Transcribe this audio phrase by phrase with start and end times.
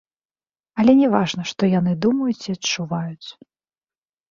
[0.83, 3.29] Але не важна, што яны думаюць і адчуваюць.